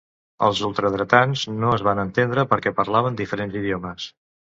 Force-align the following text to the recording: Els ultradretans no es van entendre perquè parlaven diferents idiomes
Els 0.45 0.59
ultradretans 0.67 1.43
no 1.63 1.73
es 1.79 1.83
van 1.87 2.01
entendre 2.03 2.45
perquè 2.55 2.73
parlaven 2.81 3.21
diferents 3.21 3.59
idiomes 3.61 4.09